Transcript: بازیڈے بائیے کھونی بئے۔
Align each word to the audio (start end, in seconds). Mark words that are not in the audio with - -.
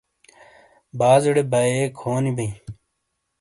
بازیڈے 0.99 1.43
بائیے 1.51 1.83
کھونی 1.99 2.31
بئے۔ 2.37 2.47